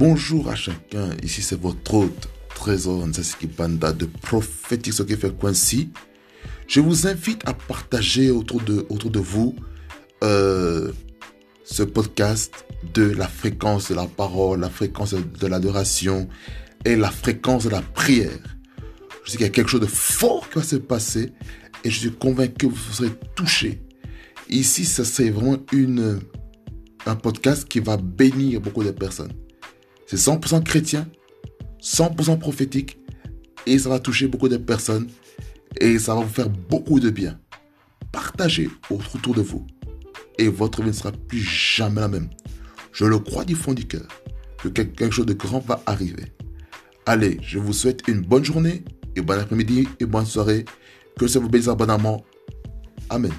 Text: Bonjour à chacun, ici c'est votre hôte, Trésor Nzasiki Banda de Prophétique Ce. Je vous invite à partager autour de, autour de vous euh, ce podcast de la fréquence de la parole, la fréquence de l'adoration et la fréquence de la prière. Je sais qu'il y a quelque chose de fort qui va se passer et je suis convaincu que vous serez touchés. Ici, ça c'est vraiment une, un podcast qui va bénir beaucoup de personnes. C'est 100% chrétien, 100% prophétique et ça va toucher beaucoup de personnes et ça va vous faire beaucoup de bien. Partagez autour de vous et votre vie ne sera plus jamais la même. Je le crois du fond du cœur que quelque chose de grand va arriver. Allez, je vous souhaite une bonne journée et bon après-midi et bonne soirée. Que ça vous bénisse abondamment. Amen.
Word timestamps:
Bonjour 0.00 0.48
à 0.48 0.54
chacun, 0.54 1.10
ici 1.22 1.42
c'est 1.42 1.60
votre 1.60 1.92
hôte, 1.92 2.30
Trésor 2.54 3.06
Nzasiki 3.06 3.46
Banda 3.48 3.92
de 3.92 4.06
Prophétique 4.06 4.94
Ce. 4.94 5.02
Je 6.66 6.80
vous 6.80 7.06
invite 7.06 7.46
à 7.46 7.52
partager 7.52 8.30
autour 8.30 8.62
de, 8.62 8.86
autour 8.88 9.10
de 9.10 9.18
vous 9.18 9.54
euh, 10.24 10.90
ce 11.64 11.82
podcast 11.82 12.64
de 12.94 13.10
la 13.10 13.28
fréquence 13.28 13.90
de 13.90 13.94
la 13.94 14.06
parole, 14.06 14.60
la 14.60 14.70
fréquence 14.70 15.12
de 15.12 15.46
l'adoration 15.46 16.30
et 16.86 16.96
la 16.96 17.10
fréquence 17.10 17.64
de 17.64 17.68
la 17.68 17.82
prière. 17.82 18.56
Je 19.26 19.32
sais 19.32 19.36
qu'il 19.36 19.46
y 19.46 19.50
a 19.50 19.52
quelque 19.52 19.68
chose 19.68 19.82
de 19.82 19.86
fort 19.86 20.48
qui 20.48 20.60
va 20.60 20.64
se 20.64 20.76
passer 20.76 21.34
et 21.84 21.90
je 21.90 21.98
suis 21.98 22.12
convaincu 22.12 22.68
que 22.68 22.72
vous 22.72 22.92
serez 22.94 23.12
touchés. 23.36 23.82
Ici, 24.48 24.86
ça 24.86 25.04
c'est 25.04 25.28
vraiment 25.28 25.58
une, 25.72 26.20
un 27.04 27.16
podcast 27.16 27.68
qui 27.68 27.80
va 27.80 27.98
bénir 27.98 28.62
beaucoup 28.62 28.82
de 28.82 28.92
personnes. 28.92 29.34
C'est 30.10 30.16
100% 30.16 30.64
chrétien, 30.64 31.06
100% 31.80 32.40
prophétique 32.40 32.98
et 33.64 33.78
ça 33.78 33.90
va 33.90 34.00
toucher 34.00 34.26
beaucoup 34.26 34.48
de 34.48 34.56
personnes 34.56 35.06
et 35.80 36.00
ça 36.00 36.16
va 36.16 36.22
vous 36.22 36.28
faire 36.28 36.50
beaucoup 36.50 36.98
de 36.98 37.10
bien. 37.10 37.38
Partagez 38.10 38.68
autour 38.90 39.36
de 39.36 39.40
vous 39.40 39.64
et 40.36 40.48
votre 40.48 40.82
vie 40.82 40.88
ne 40.88 40.92
sera 40.92 41.12
plus 41.12 41.38
jamais 41.38 42.00
la 42.00 42.08
même. 42.08 42.28
Je 42.90 43.04
le 43.04 43.20
crois 43.20 43.44
du 43.44 43.54
fond 43.54 43.72
du 43.72 43.86
cœur 43.86 44.08
que 44.58 44.68
quelque 44.68 45.12
chose 45.12 45.26
de 45.26 45.32
grand 45.32 45.60
va 45.60 45.80
arriver. 45.86 46.24
Allez, 47.06 47.38
je 47.40 47.60
vous 47.60 47.72
souhaite 47.72 48.02
une 48.08 48.22
bonne 48.22 48.44
journée 48.44 48.82
et 49.14 49.20
bon 49.20 49.38
après-midi 49.38 49.86
et 50.00 50.06
bonne 50.06 50.26
soirée. 50.26 50.64
Que 51.20 51.28
ça 51.28 51.38
vous 51.38 51.48
bénisse 51.48 51.68
abondamment. 51.68 52.24
Amen. 53.10 53.30